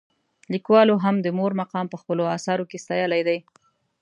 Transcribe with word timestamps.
لیکوالو 0.53 0.95
هم 1.05 1.15
د 1.21 1.27
مور 1.37 1.51
مقام 1.61 1.85
په 1.93 1.97
خپلو 2.01 2.23
اثارو 2.37 2.63
کې 2.69 2.81
ستایلی 2.85 3.21
دی. 3.27 3.39